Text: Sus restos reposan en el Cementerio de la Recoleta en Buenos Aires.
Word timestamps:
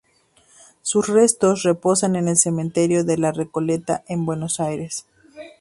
Sus 0.81 1.07
restos 1.09 1.61
reposan 1.61 2.15
en 2.15 2.27
el 2.27 2.35
Cementerio 2.35 3.03
de 3.03 3.19
la 3.19 3.31
Recoleta 3.31 4.03
en 4.07 4.25
Buenos 4.25 4.59
Aires. 4.59 5.05